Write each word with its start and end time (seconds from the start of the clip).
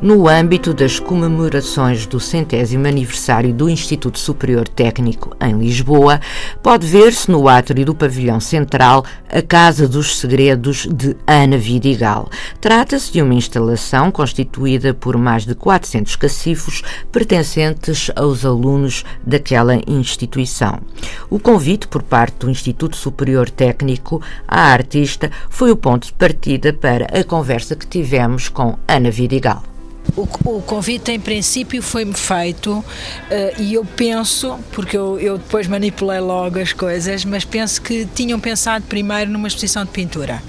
No 0.00 0.28
âmbito 0.28 0.74
das 0.74 1.00
comemorações 1.00 2.06
do 2.06 2.20
centésimo 2.20 2.86
aniversário 2.86 3.52
do 3.52 3.68
Instituto 3.68 4.18
Superior 4.18 4.68
Técnico 4.68 5.34
em 5.40 5.58
Lisboa, 5.58 6.20
pode 6.62 6.86
ver-se 6.86 7.30
no 7.30 7.48
átrio 7.48 7.84
do 7.84 7.94
pavilhão 7.94 8.38
central 8.38 9.04
a 9.30 9.40
Casa 9.40 9.88
dos 9.88 10.18
Segredos 10.18 10.86
de 10.92 11.16
Ana 11.26 11.56
Vidigal. 11.56 12.28
Trata-se 12.60 13.12
de 13.12 13.22
uma 13.22 13.34
instalação 13.34 14.10
constituída 14.10 14.92
por 14.92 15.16
mais 15.16 15.46
de 15.46 15.54
400 15.54 16.16
cacifos 16.16 16.82
pertencentes 17.10 18.10
aos 18.14 18.44
alunos 18.44 19.04
daquela 19.26 19.80
instituição. 19.86 20.80
O 21.30 21.38
convite 21.38 21.88
por 21.88 22.02
parte 22.02 22.36
do 22.40 22.50
Instituto 22.50 22.96
Superior 22.96 23.48
Técnico 23.48 24.20
à 24.46 24.72
artista 24.72 25.30
foi 25.48 25.70
o 25.70 25.76
ponto 25.76 26.06
de 26.06 26.12
partida 26.12 26.72
para 26.72 27.06
a 27.18 27.24
conversa 27.24 27.74
que 27.74 27.86
tivemos 27.86 28.48
com 28.48 28.76
Ana 28.86 29.10
Vidigal. 29.10 29.75
O, 30.16 30.22
o 30.46 30.62
convite, 30.62 31.12
em 31.12 31.20
princípio, 31.20 31.82
foi-me 31.82 32.14
feito 32.14 32.78
uh, 32.78 32.84
e 33.58 33.74
eu 33.74 33.84
penso, 33.84 34.58
porque 34.72 34.96
eu, 34.96 35.18
eu 35.18 35.36
depois 35.36 35.66
manipulei 35.66 36.20
logo 36.20 36.58
as 36.58 36.72
coisas, 36.72 37.22
mas 37.24 37.44
penso 37.44 37.82
que 37.82 38.06
tinham 38.14 38.40
pensado 38.40 38.86
primeiro 38.86 39.30
numa 39.30 39.46
exposição 39.46 39.84
de 39.84 39.90
pintura. 39.90 40.42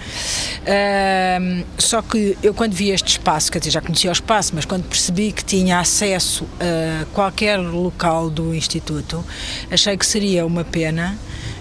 Uh, 0.64 1.66
só 1.78 2.02
que 2.02 2.38
eu, 2.42 2.54
quando 2.54 2.74
vi 2.74 2.92
este 2.92 3.10
espaço, 3.10 3.52
quer 3.52 3.60
dizer, 3.60 3.72
já 3.72 3.82
conhecia 3.82 4.10
o 4.10 4.14
espaço, 4.14 4.54
mas 4.56 4.64
quando 4.64 4.86
percebi 4.86 5.34
que 5.34 5.44
tinha 5.44 5.80
acesso 5.80 6.48
a 6.60 7.06
qualquer 7.14 7.58
local 7.58 8.30
do 8.30 8.56
Instituto, 8.56 9.24
achei 9.70 9.98
que 9.98 10.06
seria 10.06 10.46
uma 10.46 10.64
pena 10.64 11.18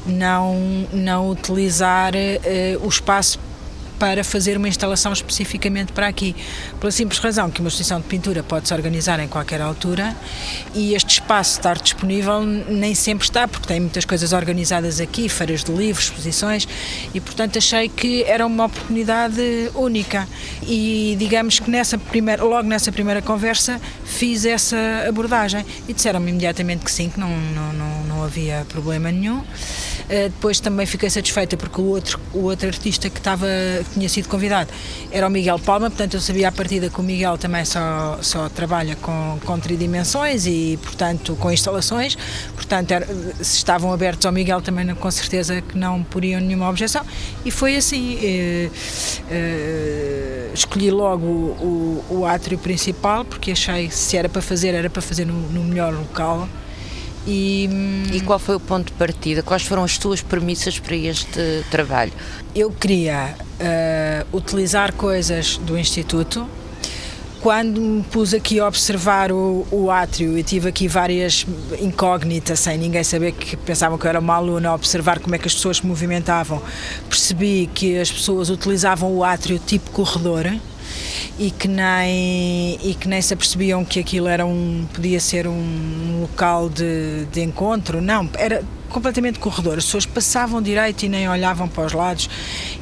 não, 0.06 0.86
não 0.92 1.28
utilizar 1.28 2.14
uh, 2.14 2.86
o 2.86 2.88
espaço 2.88 3.40
para 3.98 4.22
fazer 4.24 4.56
uma 4.56 4.68
instalação 4.68 5.12
especificamente 5.12 5.92
para 5.92 6.06
aqui. 6.06 6.34
Pela 6.80 6.90
simples 6.90 7.18
razão 7.18 7.50
que 7.50 7.60
uma 7.60 7.68
exposição 7.68 8.00
de 8.00 8.06
pintura 8.06 8.42
pode 8.42 8.68
se 8.68 8.74
organizar 8.74 9.20
em 9.20 9.28
qualquer 9.28 9.60
altura 9.60 10.14
e 10.74 10.94
este 10.94 11.20
espaço 11.20 11.58
estar 11.58 11.76
disponível 11.78 12.42
nem 12.42 12.94
sempre 12.94 13.24
está, 13.24 13.46
porque 13.48 13.66
tem 13.66 13.80
muitas 13.80 14.04
coisas 14.04 14.32
organizadas 14.32 15.00
aqui, 15.00 15.28
feiras 15.28 15.64
de 15.64 15.72
livros, 15.72 16.06
exposições, 16.06 16.68
e 17.14 17.20
portanto 17.20 17.58
achei 17.58 17.88
que 17.88 18.22
era 18.24 18.46
uma 18.46 18.66
oportunidade 18.66 19.70
única. 19.74 20.28
E 20.62 21.16
digamos 21.18 21.58
que 21.58 21.70
nessa 21.70 21.98
primeira, 21.98 22.42
logo 22.42 22.68
nessa 22.68 22.92
primeira 22.92 23.22
conversa 23.22 23.80
fiz 24.04 24.44
essa 24.44 24.76
abordagem 25.08 25.64
e 25.88 25.92
disseram-me 25.92 26.30
imediatamente 26.30 26.84
que 26.84 26.90
sim, 26.90 27.08
que 27.08 27.18
não, 27.18 27.28
não, 27.28 27.72
não, 27.72 28.04
não 28.04 28.24
havia 28.24 28.66
problema 28.68 29.10
nenhum. 29.10 29.42
Uh, 30.06 30.28
depois 30.28 30.60
também 30.60 30.86
fiquei 30.86 31.10
satisfeita 31.10 31.56
porque 31.56 31.80
o 31.80 31.84
outro, 31.84 32.20
o 32.32 32.42
outro 32.44 32.68
artista 32.68 33.10
que 33.10 33.18
estava 33.18 33.46
que 33.84 33.94
tinha 33.94 34.08
sido 34.08 34.28
convidado 34.28 34.70
era 35.10 35.26
o 35.26 35.30
Miguel 35.30 35.58
Palma, 35.58 35.90
portanto 35.90 36.14
eu 36.14 36.20
sabia 36.20 36.48
à 36.48 36.52
partida 36.52 36.88
que 36.88 37.00
o 37.00 37.02
Miguel 37.02 37.36
também 37.36 37.64
só, 37.64 38.18
só 38.22 38.48
trabalha 38.48 38.94
com, 38.96 39.38
com 39.44 39.58
tridimensões 39.58 40.46
e, 40.46 40.78
portanto, 40.82 41.36
com 41.36 41.50
instalações, 41.50 42.16
portanto, 42.54 42.92
era, 42.92 43.06
se 43.40 43.56
estavam 43.56 43.92
abertos 43.92 44.24
ao 44.26 44.32
Miguel 44.32 44.60
também 44.60 44.86
com 44.94 45.10
certeza 45.10 45.60
que 45.60 45.76
não 45.76 46.02
poriam 46.02 46.40
nenhuma 46.40 46.68
objeção 46.68 47.04
e 47.44 47.50
foi 47.50 47.76
assim. 47.76 48.18
Eh, 48.22 48.70
eh, 49.30 50.50
escolhi 50.54 50.90
logo 50.90 51.26
o, 51.26 52.02
o, 52.10 52.18
o, 52.18 52.26
átrio 52.26 52.58
principal 52.58 53.24
porque 53.24 53.52
achei 53.52 53.88
que 53.88 53.94
se 53.94 54.16
era 54.16 54.28
para 54.28 54.42
fazer, 54.42 54.74
era 54.74 54.88
para 54.88 55.02
fazer 55.02 55.24
no, 55.24 55.34
no 55.34 55.62
melhor 55.64 55.92
local. 55.92 56.48
E, 57.26 57.68
e, 58.12 58.20
qual 58.20 58.38
foi 58.38 58.54
o 58.54 58.60
ponto 58.60 58.86
de 58.86 58.92
partida? 58.92 59.42
Quais 59.42 59.62
foram 59.62 59.82
as 59.82 59.98
tuas 59.98 60.22
premissas 60.22 60.78
para 60.78 60.94
este 60.94 61.64
trabalho? 61.70 62.12
Eu 62.54 62.70
queria 62.70 63.34
uh, 63.60 64.36
utilizar 64.36 64.92
coisas 64.92 65.56
do 65.56 65.76
Instituto. 65.76 66.48
Quando 67.40 67.80
me 67.80 68.02
pus 68.04 68.32
aqui 68.32 68.60
a 68.60 68.66
observar 68.66 69.32
o, 69.32 69.66
o 69.70 69.90
átrio 69.90 70.38
e 70.38 70.42
tive 70.42 70.68
aqui 70.68 70.88
várias 70.88 71.44
incógnitas, 71.80 72.60
sem 72.60 72.78
ninguém 72.78 73.04
saber 73.04 73.32
que 73.32 73.56
pensavam 73.56 73.98
que 73.98 74.06
eu 74.06 74.08
era 74.08 74.20
uma 74.20 74.34
aluna, 74.34 74.70
a 74.70 74.74
observar 74.74 75.18
como 75.18 75.34
é 75.34 75.38
que 75.38 75.46
as 75.46 75.54
pessoas 75.54 75.78
se 75.78 75.86
movimentavam, 75.86 76.62
percebi 77.08 77.68
que 77.74 77.98
as 77.98 78.10
pessoas 78.10 78.50
utilizavam 78.50 79.12
o 79.12 79.22
átrio 79.22 79.58
tipo 79.58 79.90
corredor 79.90 80.46
e 81.38 81.50
que 81.50 81.68
nem 81.68 82.78
e 82.82 82.94
que 82.94 83.08
nem 83.08 83.20
se 83.20 83.34
apercebiam 83.34 83.84
que 83.84 84.00
aquilo 84.00 84.28
era 84.28 84.44
um 84.46 84.86
podia 84.92 85.20
ser 85.20 85.46
um 85.46 86.20
local 86.20 86.68
de, 86.68 87.26
de 87.32 87.42
encontro. 87.42 88.00
Não 88.00 88.28
era 88.38 88.62
completamente 88.88 89.38
corredor. 89.38 89.78
As 89.78 89.84
pessoas 89.84 90.06
passavam 90.06 90.62
direito 90.62 91.02
e 91.04 91.08
nem 91.08 91.28
olhavam 91.28 91.68
para 91.68 91.84
os 91.84 91.92
lados 91.92 92.30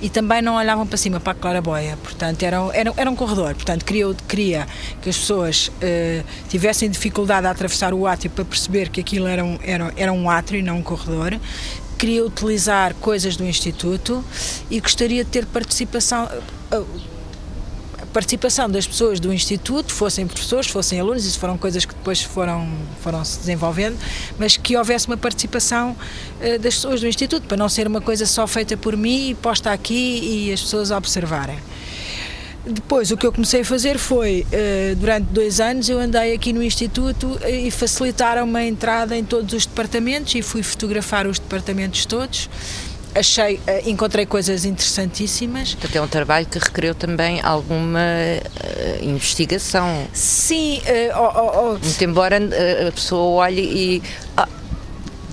e 0.00 0.08
também 0.08 0.42
não 0.42 0.54
olhavam 0.54 0.86
para 0.86 0.96
cima 0.96 1.18
para 1.18 1.32
a 1.32 1.34
claraboia 1.34 1.96
portanto 1.96 2.42
era, 2.42 2.56
era, 2.72 2.92
era 2.96 3.10
um 3.10 3.16
corredor. 3.16 3.54
Portanto 3.54 3.84
queria, 3.84 4.14
queria 4.28 4.66
que 5.02 5.10
as 5.10 5.16
pessoas 5.16 5.68
uh, 5.68 6.24
tivessem 6.48 6.88
dificuldade 6.88 7.46
a 7.46 7.50
atravessar 7.50 7.92
o 7.92 8.06
átrio 8.06 8.30
para 8.30 8.44
perceber 8.44 8.88
que 8.88 9.00
aquilo 9.00 9.26
era 9.26 9.44
um, 9.44 9.58
era, 9.62 9.92
era 9.96 10.12
um 10.12 10.28
átrio 10.30 10.60
e 10.60 10.62
não 10.62 10.78
um 10.78 10.82
corredor. 10.82 11.38
Queria 11.98 12.24
utilizar 12.24 12.94
coisas 12.94 13.36
do 13.36 13.44
Instituto 13.44 14.24
e 14.70 14.80
gostaria 14.80 15.24
de 15.24 15.30
ter 15.30 15.46
participação 15.46 16.28
uh, 16.72 16.86
participação 18.14 18.70
das 18.70 18.86
pessoas 18.86 19.18
do 19.18 19.32
Instituto, 19.32 19.92
fossem 19.92 20.24
professores, 20.24 20.68
fossem 20.68 21.00
alunos, 21.00 21.26
isso 21.26 21.38
foram 21.38 21.58
coisas 21.58 21.84
que 21.84 21.92
depois 21.92 22.22
foram, 22.22 22.70
foram 23.02 23.24
se 23.24 23.40
desenvolvendo, 23.40 23.98
mas 24.38 24.56
que 24.56 24.76
houvesse 24.76 25.08
uma 25.08 25.16
participação 25.16 25.90
uh, 25.90 26.58
das 26.60 26.76
pessoas 26.76 27.00
do 27.00 27.08
Instituto, 27.08 27.48
para 27.48 27.56
não 27.56 27.68
ser 27.68 27.88
uma 27.88 28.00
coisa 28.00 28.24
só 28.24 28.46
feita 28.46 28.76
por 28.76 28.96
mim 28.96 29.30
e 29.30 29.34
posta 29.34 29.72
aqui 29.72 30.20
e 30.46 30.52
as 30.52 30.62
pessoas 30.62 30.92
observarem. 30.92 31.58
Depois, 32.64 33.10
o 33.10 33.16
que 33.16 33.26
eu 33.26 33.32
comecei 33.32 33.60
a 33.60 33.64
fazer 33.64 33.98
foi, 33.98 34.46
uh, 34.46 34.94
durante 34.94 35.24
dois 35.24 35.58
anos, 35.58 35.88
eu 35.88 35.98
andei 35.98 36.34
aqui 36.34 36.52
no 36.52 36.62
Instituto 36.62 37.36
e 37.44 37.68
facilitaram-me 37.72 38.56
a 38.56 38.64
entrada 38.64 39.18
em 39.18 39.24
todos 39.24 39.52
os 39.52 39.66
departamentos 39.66 40.32
e 40.36 40.40
fui 40.40 40.62
fotografar 40.62 41.26
os 41.26 41.40
departamentos 41.40 42.06
todos 42.06 42.48
achei, 43.14 43.60
eh, 43.66 43.82
encontrei 43.86 44.26
coisas 44.26 44.64
interessantíssimas. 44.64 45.74
Portanto, 45.74 45.96
é 45.96 46.00
um 46.02 46.08
trabalho 46.08 46.46
que 46.46 46.58
requereu 46.58 46.94
também 46.94 47.40
alguma 47.42 48.00
uh, 48.00 49.04
investigação. 49.04 50.06
Sim. 50.12 50.78
Uh, 50.80 51.18
oh, 51.18 51.40
oh, 51.40 51.58
oh. 51.58 51.78
Muito 51.78 52.04
embora 52.04 52.38
a 52.88 52.92
pessoa 52.92 53.44
olhe 53.44 53.62
e... 53.62 54.02
Ah, 54.36 54.48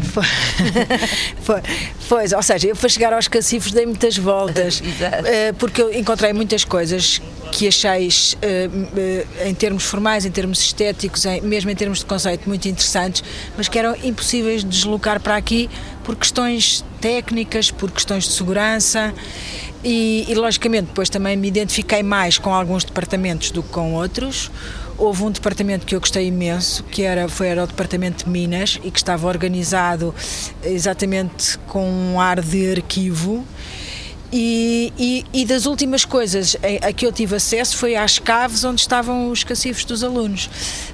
foi, 0.02 0.24
foi, 1.42 1.62
foi, 2.00 2.36
ou 2.36 2.44
seja, 2.44 2.68
eu 2.68 2.76
para 2.76 2.90
chegar 2.90 3.14
aos 3.14 3.28
cacifos 3.28 3.72
dei 3.72 3.86
muitas 3.86 4.18
voltas, 4.18 4.82
porque 5.58 5.82
eu 5.82 5.94
encontrei 5.94 6.34
muitas 6.34 6.66
coisas 6.66 7.22
que 7.52 7.68
acheis, 7.68 8.38
em 9.46 9.54
termos 9.54 9.84
formais, 9.84 10.26
em 10.26 10.32
termos 10.32 10.60
estéticos, 10.62 11.26
mesmo 11.44 11.70
em 11.70 11.76
termos 11.76 12.00
de 12.00 12.06
conceito, 12.06 12.48
muito 12.48 12.68
interessantes, 12.68 13.24
mas 13.58 13.68
que 13.68 13.78
eram 13.78 13.96
impossíveis 14.04 14.64
de 14.64 14.70
deslocar 14.70 15.20
para 15.20 15.36
aqui 15.36 15.70
por 16.04 16.16
questões 16.16 16.84
técnicas, 17.02 17.70
por 17.70 17.92
questões 17.92 18.24
de 18.24 18.32
segurança 18.32 19.14
e, 19.84 20.26
e, 20.30 20.36
logicamente 20.36 20.88
depois 20.88 21.10
também 21.10 21.36
me 21.36 21.48
identifiquei 21.48 22.04
mais 22.04 22.38
com 22.38 22.54
alguns 22.54 22.84
departamentos 22.84 23.52
do 23.52 23.62
que 23.62 23.70
com 23.70 23.94
outros. 23.96 24.50
Houve 24.98 25.24
um 25.24 25.32
departamento 25.32 25.86
que 25.86 25.96
eu 25.96 26.00
gostei 26.00 26.28
imenso, 26.28 26.84
que 26.84 27.02
era, 27.02 27.28
foi, 27.28 27.48
era 27.48 27.64
o 27.64 27.68
departamento 27.68 28.26
de 28.26 28.30
Minas 28.30 28.80
e 28.84 28.92
que 28.92 29.00
estava 29.00 29.28
organizado 29.28 30.14
exatamente 30.64 31.58
com 31.68 31.90
um 31.90 32.22
ar 32.22 32.40
de 32.40 32.72
arquivo 32.72 33.46
e, 34.32 34.94
e, 34.98 35.26
e, 35.42 35.46
das 35.46 35.66
últimas 35.66 36.06
coisas 36.06 36.56
a, 36.82 36.94
que 36.94 37.06
eu 37.06 37.12
tive 37.12 37.36
acesso 37.36 37.78
foi 37.78 37.96
às 37.96 38.18
caves 38.18 38.64
onde 38.64 38.80
estavam 38.80 39.30
os 39.30 39.44
cacifos 39.44 39.84
dos 39.84 40.04
alunos. 40.04 40.50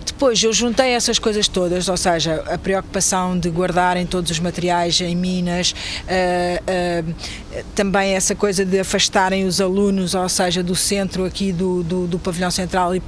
Depois 0.06 0.42
eu 0.42 0.51
juntei 0.51 0.94
essas 0.94 1.19
coisas 1.19 1.48
todas, 1.48 1.88
ou 1.88 1.98
seja, 1.98 2.44
a 2.48 2.57
preocupação 2.57 3.38
de 3.38 3.50
guardarem 3.50 4.06
todos 4.06 4.31
os 4.31 4.39
materiais 4.39 5.00
em 5.00 5.16
minas, 5.16 5.74
uh, 5.74 7.06
uh, 7.06 7.63
também 7.75 8.16
essa 8.16 8.34
coisa 8.34 8.66
de 8.66 8.80
afastarem 8.80 9.45
os 9.45 9.62
alunos, 9.62 10.16
ou 10.16 10.28
seja, 10.28 10.63
do 10.63 10.75
centro 10.75 11.24
aqui 11.24 11.51
do, 11.51 11.83
do, 11.83 12.07
do 12.07 12.18
pavilhão 12.18 12.50
central 12.50 12.95
e, 12.95 13.01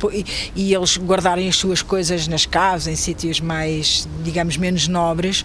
e, 0.55 0.75
eles 0.75 0.97
guardarem 0.97 1.49
as 1.49 1.55
suas 1.55 1.81
coisas 1.81 2.27
nas 2.27 2.45
caves, 2.45 2.85
em 2.85 2.95
sítios 2.95 3.39
mais, 3.39 4.07
digamos, 4.23 4.55
menos 4.57 4.87
nobres 4.87 5.43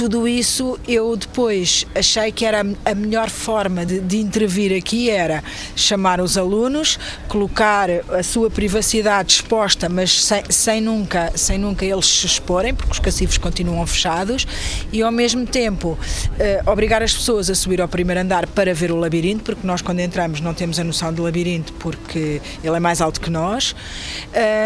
tudo 0.00 0.26
isso 0.26 0.80
eu 0.88 1.14
depois 1.14 1.86
achei 1.94 2.32
que 2.32 2.46
era 2.46 2.64
a 2.86 2.94
melhor 2.94 3.28
forma 3.28 3.84
de, 3.84 4.00
de, 4.00 4.16
intervir 4.16 4.74
aqui 4.74 5.10
era 5.10 5.44
chamar 5.76 6.22
os 6.22 6.38
alunos, 6.38 6.98
colocar 7.28 7.90
a 7.90 8.22
sua 8.22 8.48
privacidade 8.48 9.34
exposta, 9.34 9.90
mas 9.90 10.24
sem, 10.24 10.42
sem, 10.48 10.80
nunca, 10.80 11.30
sem 11.34 11.58
nunca 11.58 11.84
eles 11.84 12.06
se 12.06 12.24
exporem, 12.24 12.74
porque 12.74 12.92
os 12.92 12.98
cacifes 12.98 13.36
continuam 13.36 13.86
fechados, 13.86 14.46
e 14.90 15.02
ao 15.02 15.12
mesmo 15.12 15.44
tempo 15.44 15.98
eh, 16.38 16.62
obrigar 16.64 17.02
as 17.02 17.12
pessoas 17.12 17.50
a 17.50 17.54
subir 17.54 17.82
ao 17.82 17.88
primeiro 17.88 18.22
andar 18.22 18.46
para 18.46 18.72
ver 18.72 18.90
o 18.90 18.96
labirinto, 18.96 19.44
porque 19.44 19.66
nós 19.66 19.82
quando 19.82 20.00
entramos 20.00 20.40
não 20.40 20.54
temos 20.54 20.80
a 20.80 20.84
noção 20.84 21.12
do 21.12 21.22
labirinto 21.22 21.74
porque 21.74 22.40
ele 22.64 22.76
é 22.76 22.80
mais 22.80 23.02
alto 23.02 23.20
que 23.20 23.28
nós, 23.28 23.76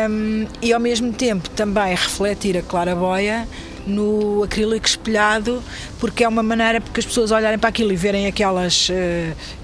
um, 0.09 0.47
e 0.63 0.73
ao 0.73 0.79
mesmo 0.79 1.13
tempo 1.13 1.51
também 1.51 1.91
refletir 1.91 2.57
a 2.57 2.63
claraboia 2.63 3.49
no 3.87 4.43
acrílico 4.43 4.87
espelhado, 4.87 5.63
porque 5.99 6.25
é 6.25 6.29
uma 6.29 6.43
maneira 6.43 6.81
porque 6.81 7.01
as 7.01 7.07
pessoas 7.07 7.31
olharem 7.31 7.59
para 7.59 7.69
aquilo 7.69 7.93
e 7.93 7.97
verem 7.97 8.27
aquelas 8.27 8.89
uh, 8.89 8.93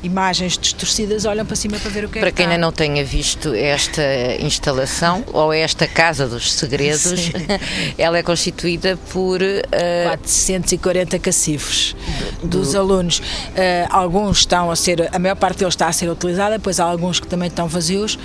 imagens 0.02 0.58
distorcidas, 0.58 1.24
olham 1.24 1.44
para 1.46 1.56
cima 1.56 1.78
para 1.78 1.90
ver 1.90 2.04
o 2.04 2.08
que 2.08 2.18
para 2.18 2.28
é 2.28 2.30
que 2.30 2.36
quem 2.36 2.46
ainda 2.46 2.58
não 2.58 2.72
tenha 2.72 3.04
visto 3.04 3.54
esta 3.54 4.02
instalação 4.40 5.24
ou 5.32 5.52
esta 5.52 5.86
Casa 5.86 6.26
dos 6.26 6.52
Segredos, 6.52 7.30
ela 7.96 8.18
é 8.18 8.22
constituída 8.22 8.98
por 9.12 9.40
uh, 9.40 10.08
440 10.08 11.18
cacifes 11.18 11.94
do, 12.42 12.48
dos 12.48 12.74
alunos. 12.74 13.18
Uh, 13.18 13.22
alguns 13.90 14.38
estão 14.38 14.70
a 14.70 14.76
ser, 14.76 15.08
a 15.12 15.18
maior 15.18 15.36
parte 15.36 15.58
deles 15.58 15.74
está 15.74 15.88
a 15.88 15.92
ser 15.92 16.08
utilizada, 16.08 16.58
depois 16.58 16.80
há 16.80 16.84
alguns 16.84 17.20
que 17.20 17.26
também 17.26 17.48
estão 17.48 17.66
vazios 17.68 18.18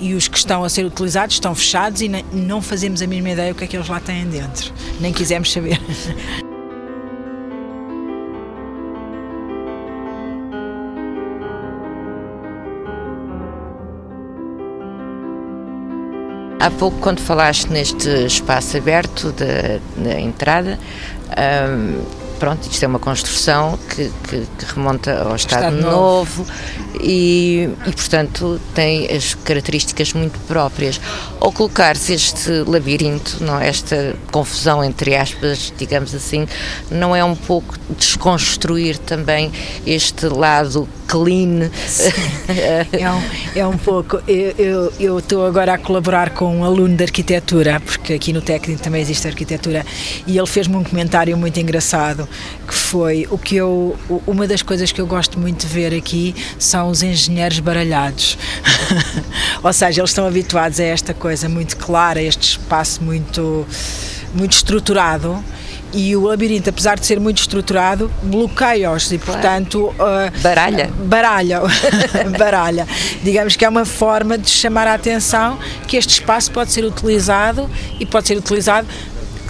e 0.00 0.14
os 0.14 0.28
que 0.28 0.38
estão 0.38 0.64
a 0.64 0.68
ser 0.68 0.84
utilizados 0.84 1.36
estão 1.36 1.54
fechados 1.54 2.00
e 2.00 2.08
não 2.32 2.62
fazemos 2.62 3.02
a 3.02 3.06
mínima 3.06 3.30
ideia 3.30 3.52
o 3.52 3.54
que 3.54 3.64
é 3.64 3.66
que 3.66 3.76
eles 3.76 3.88
lá 3.88 4.00
têm 4.00 4.26
dentro. 4.26 4.72
Nem 5.00 5.12
quisemos 5.12 5.52
saber. 5.52 5.80
Há 16.60 16.70
pouco, 16.72 16.98
quando 16.98 17.20
falaste 17.20 17.68
neste 17.70 18.08
espaço 18.26 18.76
aberto 18.76 19.32
da, 19.32 19.78
da 19.96 20.20
entrada, 20.20 20.78
um, 21.30 22.27
pronto, 22.38 22.68
isto 22.70 22.82
é 22.82 22.88
uma 22.88 22.98
construção 22.98 23.78
que, 23.90 24.10
que, 24.28 24.46
que 24.58 24.74
remonta 24.74 25.22
ao 25.22 25.36
Estado, 25.36 25.76
Estado 25.76 25.82
Novo, 25.82 26.42
novo 26.42 26.52
e, 27.00 27.68
e, 27.86 27.92
portanto, 27.92 28.60
tem 28.74 29.10
as 29.10 29.34
características 29.34 30.12
muito 30.12 30.38
próprias. 30.46 31.00
Ao 31.40 31.52
colocar-se 31.52 32.12
este 32.12 32.50
labirinto, 32.66 33.42
não, 33.42 33.60
esta 33.60 34.16
confusão, 34.30 34.82
entre 34.82 35.16
aspas, 35.16 35.72
digamos 35.76 36.14
assim, 36.14 36.46
não 36.90 37.14
é 37.14 37.22
um 37.24 37.36
pouco 37.36 37.74
desconstruir 37.96 38.98
também 38.98 39.52
este 39.86 40.26
lado 40.26 40.88
clean. 41.08 41.70
é, 42.92 43.10
um, 43.10 43.22
é 43.56 43.66
um 43.66 43.76
pouco. 43.78 44.20
Eu, 44.28 44.92
eu 45.00 45.18
estou 45.18 45.46
agora 45.46 45.74
a 45.74 45.78
colaborar 45.78 46.30
com 46.30 46.58
um 46.58 46.64
aluno 46.64 46.94
de 46.94 47.02
arquitetura, 47.02 47.80
porque 47.80 48.12
aqui 48.12 48.32
no 48.32 48.42
técnico 48.42 48.80
também 48.82 49.00
existe 49.00 49.26
arquitetura, 49.26 49.84
e 50.26 50.36
ele 50.36 50.46
fez-me 50.46 50.76
um 50.76 50.84
comentário 50.84 51.36
muito 51.36 51.58
engraçado, 51.58 52.28
que 52.66 52.74
foi 52.74 53.26
o 53.30 53.38
que 53.38 53.56
eu. 53.56 53.96
Uma 54.26 54.46
das 54.46 54.62
coisas 54.62 54.92
que 54.92 55.00
eu 55.00 55.06
gosto 55.06 55.40
muito 55.40 55.66
de 55.66 55.72
ver 55.72 55.94
aqui 55.94 56.34
são 56.58 56.90
os 56.90 57.02
engenheiros 57.02 57.58
baralhados. 57.58 58.38
Ou 59.64 59.72
seja, 59.72 60.00
eles 60.00 60.10
estão 60.10 60.26
habituados 60.26 60.78
a 60.78 60.84
esta 60.84 61.14
coisa 61.14 61.48
muito 61.48 61.76
clara, 61.78 62.20
a 62.20 62.22
este 62.22 62.50
espaço 62.50 63.02
muito, 63.02 63.66
muito 64.34 64.52
estruturado 64.52 65.42
e 65.92 66.14
o 66.16 66.24
labirinto, 66.24 66.70
apesar 66.70 66.98
de 66.98 67.06
ser 67.06 67.18
muito 67.18 67.38
estruturado, 67.38 68.10
bloqueia-os 68.22 69.10
e, 69.12 69.18
portanto. 69.18 69.86
Uh, 69.88 70.40
baralha. 70.40 70.90
Baralha. 71.04 71.60
baralha. 72.38 72.86
Digamos 73.22 73.56
que 73.56 73.64
é 73.64 73.68
uma 73.68 73.84
forma 73.84 74.36
de 74.36 74.50
chamar 74.50 74.86
a 74.86 74.94
atenção 74.94 75.58
que 75.86 75.96
este 75.96 76.10
espaço 76.10 76.50
pode 76.50 76.72
ser 76.72 76.84
utilizado 76.84 77.68
e 77.98 78.06
pode 78.06 78.28
ser 78.28 78.36
utilizado 78.36 78.86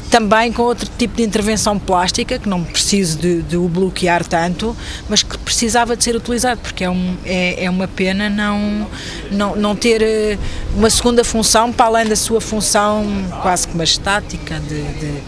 também 0.09 0.53
com 0.53 0.63
outro 0.63 0.89
tipo 0.99 1.17
de 1.17 1.23
intervenção 1.23 1.79
plástica, 1.79 2.39
que 2.39 2.49
não 2.49 2.65
preciso 2.65 3.19
de, 3.19 3.43
de, 3.43 3.57
o 3.57 3.69
bloquear 3.69 4.25
tanto, 4.25 4.77
mas 5.09 5.23
que 5.23 5.37
precisava 5.39 5.97
de 5.97 6.03
ser 6.03 6.17
utilizado, 6.17 6.61
porque 6.61 6.85
é, 6.85 6.91
um, 6.91 7.17
é, 7.25 7.65
é, 7.65 7.71
uma 7.71 7.87
pena 7.87 8.29
não, 8.29 8.87
não, 9.31 9.57
não 9.57 9.77
ter 9.77 10.03
eh, 10.03 10.39
uma 10.75 10.91
segunda 10.91 11.23
função 11.23 11.73
para 11.73 11.87
além 11.87 12.07
da 12.07 12.17
sua 12.17 12.41
função 12.41 13.05
quase 13.43 13.69
que 13.69 13.75
uma 13.75 13.85
estática 13.85 14.59
de, 14.61 14.83
de, 14.83 15.23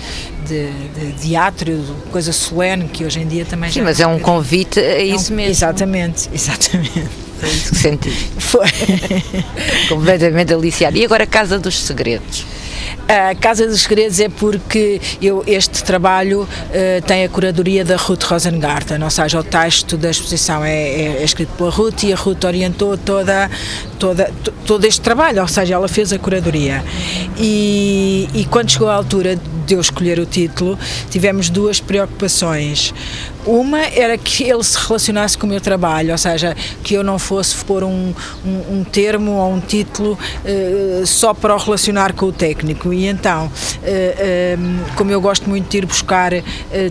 de, 0.50 0.70
de 0.92 1.12
teatro, 1.12 1.72
coisa 2.10 2.32
solene, 2.32 2.88
que 2.88 3.04
hoje 3.04 3.20
em 3.20 3.26
dia 3.26 3.44
também 3.44 3.70
Sim, 3.70 3.82
mas 3.82 4.00
é 4.00 4.06
um 4.06 4.18
convite 4.18 4.80
a 4.80 4.98
isso 4.98 5.30
é 5.30 5.32
um, 5.32 5.36
mesmo. 5.36 5.50
Exatamente, 5.52 6.28
exatamente. 6.32 7.08
Foi 7.38 7.48
isso 7.48 7.70
que 7.70 7.76
senti. 7.78 8.10
Foi. 8.38 8.66
Completamente 9.88 10.52
aliciado. 10.52 10.96
E 10.96 11.04
agora 11.04 11.24
a 11.24 11.26
Casa 11.26 11.58
dos 11.58 11.78
Segredos? 11.78 12.44
A 13.08 13.34
Casa 13.34 13.66
dos 13.66 13.82
Segredos 13.82 14.20
é 14.20 14.28
porque 14.28 15.00
eu, 15.22 15.42
este 15.46 15.82
trabalho 15.82 16.42
uh, 16.42 17.02
tem 17.06 17.24
a 17.24 17.28
curadoria 17.28 17.84
da 17.84 17.96
Ruth 17.96 18.22
Rosengarten, 18.24 19.02
ou 19.02 19.10
seja, 19.10 19.40
o 19.40 19.42
texto 19.42 19.96
da 19.96 20.10
exposição 20.10 20.64
é, 20.64 20.72
é, 20.72 21.16
é 21.20 21.24
escrito 21.24 21.52
pela 21.56 21.70
Ruth 21.70 22.02
e 22.04 22.12
a 22.12 22.16
Ruth 22.16 22.44
orientou 22.44 22.96
toda, 22.98 23.50
toda, 24.00 24.32
todo 24.66 24.84
este 24.84 25.02
trabalho, 25.02 25.42
ou 25.42 25.48
seja, 25.48 25.74
ela 25.74 25.86
fez 25.86 26.12
a 26.12 26.18
curadoria. 26.18 26.82
E, 27.38 28.28
e 28.34 28.44
quando 28.46 28.70
chegou 28.70 28.88
a 28.88 28.94
altura 28.94 29.36
de 29.36 29.74
eu 29.74 29.80
escolher 29.80 30.18
o 30.18 30.26
título, 30.26 30.76
tivemos 31.10 31.48
duas 31.50 31.78
preocupações. 31.78 32.92
Uma 33.46 33.80
era 33.80 34.18
que 34.18 34.44
ele 34.44 34.62
se 34.62 34.76
relacionasse 34.76 35.38
com 35.38 35.46
o 35.46 35.48
meu 35.48 35.60
trabalho, 35.60 36.12
ou 36.12 36.18
seja, 36.18 36.56
que 36.82 36.94
eu 36.94 37.02
não 37.02 37.18
fosse 37.18 37.64
pôr 37.64 37.84
um, 37.84 38.12
um, 38.44 38.78
um 38.78 38.84
termo 38.84 39.32
ou 39.32 39.54
um 39.54 39.60
título 39.60 40.18
uh, 40.18 41.06
só 41.06 41.32
para 41.32 41.54
o 41.54 41.58
relacionar 41.58 42.12
com 42.12 42.26
o 42.26 42.32
técnico. 42.32 42.92
E 42.92 43.06
então, 43.06 43.46
uh, 43.46 44.94
como 44.96 45.10
eu 45.10 45.20
gosto 45.20 45.48
muito 45.48 45.70
de 45.70 45.78
ir 45.78 45.86
buscar 45.86 46.32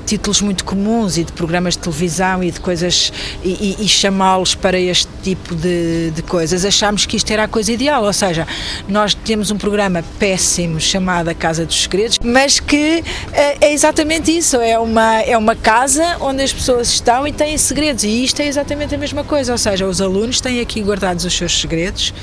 títulos 0.06 0.42
muito 0.42 0.64
comuns 0.64 1.18
e 1.18 1.24
de 1.24 1.32
programas 1.32 1.76
de 1.76 1.80
televisão 1.80 2.44
e 2.44 2.52
de 2.52 2.60
coisas 2.60 3.14
e, 3.44 3.76
e, 3.80 3.86
e 3.86 3.88
chamá-los 3.88 4.56
para 4.56 4.80
este 4.80 5.10
tipo 5.22 5.56
de, 5.56 6.12
de 6.12 6.22
coisas, 6.24 6.66
achámos 6.66 6.99
que 7.06 7.18
isto 7.18 7.32
era 7.32 7.44
a 7.44 7.48
coisa 7.48 7.72
ideal. 7.72 8.04
Ou 8.04 8.14
seja, 8.14 8.48
nós 8.88 9.14
temos 9.14 9.52
um 9.52 9.58
programa 9.58 10.04
péssimo 10.18 10.80
chamado 10.80 11.30
A 11.30 11.34
Casa 11.34 11.66
dos 11.66 11.82
Segredos, 11.82 12.20
mas 12.24 12.60
que 12.60 13.04
é 13.34 13.72
exatamente 13.72 14.36
isso: 14.36 14.58
é 14.58 14.78
uma, 14.78 15.22
é 15.22 15.38
uma 15.38 15.56
casa 15.56 16.18
onde 16.20 16.42
as 16.44 16.54
pessoas 16.54 16.90
estão 16.90 17.28
e 17.28 17.32
têm 17.32 17.58
segredos. 17.58 18.04
E 18.04 18.24
isto 18.24 18.42
é 18.42 18.48
exatamente 18.48 18.96
a 18.96 18.98
mesma 18.98 19.24
coisa, 19.24 19.52
ou 19.52 19.58
seja, 19.58 19.86
os 19.86 20.02
alunos 20.02 20.42
têm 20.42 20.60
aqui 20.60 20.82
guardados 20.82 21.26
os 21.26 21.34
seus 21.34 21.60
segredos 21.60 22.14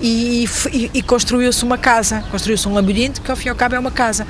e, 0.00 0.46
e, 0.72 0.90
e 0.94 1.02
construiu-se 1.02 1.62
uma 1.64 1.78
casa, 1.78 2.24
construiu-se 2.30 2.66
um 2.68 2.74
labirinto 2.74 3.20
que 3.20 3.30
ao 3.30 3.36
fim 3.36 3.48
e 3.48 3.50
ao 3.50 3.56
cabo 3.56 3.74
é 3.74 3.78
uma 3.78 3.90
casa. 3.90 4.26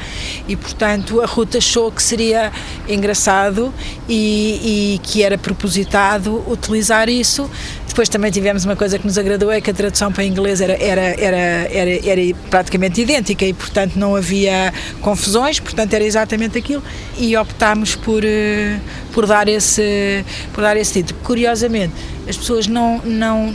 E 0.49 0.57
portanto 0.57 1.21
a 1.21 1.27
Ruta 1.27 1.59
achou 1.59 1.91
que 1.91 2.03
seria 2.03 2.53
engraçado 2.89 3.73
e, 4.09 4.95
e 4.97 5.01
que 5.03 5.23
era 5.23 5.39
propositado 5.39 6.45
utilizar 6.49 7.09
isso 7.09 7.51
depois 7.95 8.09
também 8.09 8.29
tivemos 8.29 8.65
uma 8.65 8.75
coisa 8.75 8.99
que 8.99 9.07
nos 9.07 9.17
agradou, 9.17 9.53
é 9.53 9.61
que 9.61 9.71
a 9.71 9.73
tradução 9.95 10.13
para 10.13 10.25
inglês 10.25 10.61
era, 10.61 10.75
era, 10.75 11.01
era, 11.01 11.37
era, 11.71 12.11
era 12.11 12.37
praticamente 12.51 13.01
idêntica 13.01 13.45
e, 13.45 13.55
portanto, 13.55 13.95
não 13.97 14.17
havia 14.17 14.75
confusões, 15.01 15.61
portanto, 15.61 15.95
era 15.95 16.05
exatamente 16.05 16.59
aquilo 16.59 16.83
e 17.17 17.37
optámos 17.37 17.95
por, 17.95 18.25
eh, 18.25 18.81
por, 19.13 19.27
dar, 19.27 19.49
esse, 19.49 20.25
por 20.53 20.63
dar 20.63 20.77
esse 20.77 20.95
título. 20.95 21.21
Curiosamente, 21.23 21.95
as 22.29 22.37
pessoas 22.37 22.67
não, 22.67 23.01
não. 23.05 23.55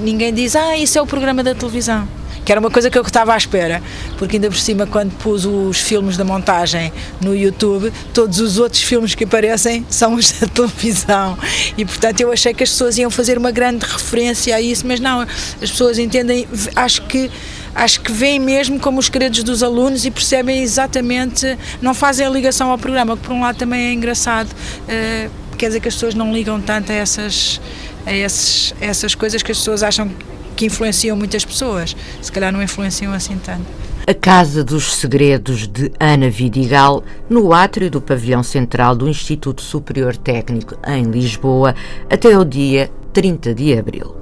Ninguém 0.00 0.32
diz, 0.32 0.54
ah, 0.54 0.76
isso 0.76 0.96
é 0.96 1.02
o 1.02 1.06
programa 1.06 1.42
da 1.42 1.54
televisão 1.54 2.08
que 2.44 2.52
era 2.52 2.60
uma 2.60 2.70
coisa 2.70 2.90
que 2.90 2.98
eu 2.98 3.02
estava 3.02 3.32
à 3.34 3.36
espera, 3.36 3.82
porque 4.18 4.36
ainda 4.36 4.48
por 4.48 4.58
cima, 4.58 4.86
quando 4.86 5.12
pus 5.16 5.44
os 5.44 5.78
filmes 5.78 6.16
da 6.16 6.24
montagem 6.24 6.92
no 7.20 7.34
YouTube, 7.34 7.92
todos 8.12 8.38
os 8.40 8.58
outros 8.58 8.82
filmes 8.82 9.14
que 9.14 9.24
aparecem 9.24 9.84
são 9.88 10.14
os 10.14 10.32
da 10.32 10.46
televisão. 10.46 11.38
E 11.76 11.84
portanto 11.84 12.20
eu 12.20 12.32
achei 12.32 12.52
que 12.52 12.62
as 12.62 12.70
pessoas 12.70 12.98
iam 12.98 13.10
fazer 13.10 13.38
uma 13.38 13.50
grande 13.50 13.84
referência 13.84 14.54
a 14.54 14.60
isso, 14.60 14.86
mas 14.86 15.00
não, 15.00 15.20
as 15.20 15.70
pessoas 15.70 15.98
entendem, 15.98 16.46
acho 16.76 17.02
que 17.02 17.30
acho 17.74 18.02
que 18.02 18.12
veem 18.12 18.38
mesmo 18.38 18.78
como 18.78 19.00
os 19.00 19.08
credos 19.08 19.42
dos 19.42 19.62
alunos 19.62 20.04
e 20.04 20.10
percebem 20.10 20.62
exatamente, 20.62 21.58
não 21.82 21.92
fazem 21.92 22.24
a 22.24 22.30
ligação 22.30 22.70
ao 22.70 22.78
programa, 22.78 23.16
que 23.16 23.24
por 23.24 23.32
um 23.32 23.40
lado 23.40 23.56
também 23.56 23.88
é 23.88 23.92
engraçado, 23.92 24.48
uh, 24.48 25.30
quer 25.56 25.66
dizer 25.66 25.80
que 25.80 25.88
as 25.88 25.94
pessoas 25.94 26.14
não 26.14 26.32
ligam 26.32 26.60
tanto 26.60 26.92
a 26.92 26.94
essas, 26.94 27.60
a, 28.06 28.12
esses, 28.12 28.72
a 28.80 28.84
essas 28.84 29.14
coisas 29.14 29.42
que 29.42 29.50
as 29.50 29.58
pessoas 29.58 29.82
acham 29.82 30.08
que 30.54 30.66
influenciam 30.66 31.16
muitas 31.16 31.44
pessoas, 31.44 31.96
se 32.20 32.30
calhar 32.32 32.52
não 32.52 32.62
influenciam 32.62 33.12
assim 33.12 33.38
tanto. 33.38 33.66
A 34.06 34.12
Casa 34.12 34.62
dos 34.62 34.96
Segredos 34.96 35.66
de 35.66 35.90
Ana 35.98 36.28
Vidigal, 36.28 37.02
no 37.28 37.54
átrio 37.54 37.90
do 37.90 38.02
pavilhão 38.02 38.42
central 38.42 38.94
do 38.94 39.08
Instituto 39.08 39.62
Superior 39.62 40.14
Técnico 40.16 40.76
em 40.86 41.04
Lisboa, 41.04 41.74
até 42.10 42.38
o 42.38 42.44
dia 42.44 42.90
30 43.14 43.54
de 43.54 43.78
abril. 43.78 44.14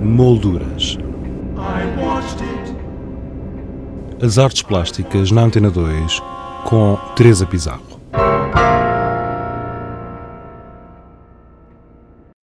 Molduras. 0.00 0.98
As 4.22 4.38
Artes 4.38 4.62
Plásticas 4.62 5.30
na 5.30 5.42
Antena 5.42 5.70
2 5.70 6.22
com 6.64 6.98
Teresa 7.14 7.46
Pizarro. 7.46 7.95